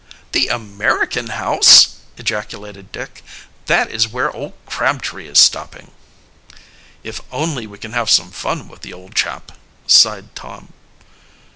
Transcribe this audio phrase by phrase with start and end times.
[0.31, 3.23] "The American House!" ejaculated Dick.
[3.67, 5.91] "That is where old Crabtree is stopping."
[7.03, 9.51] "If only we can have some fun with the old chap!"
[9.85, 10.73] sighed Tom.